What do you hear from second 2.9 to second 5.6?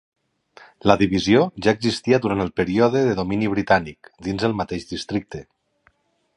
de domini britànic, dins el mateix districte.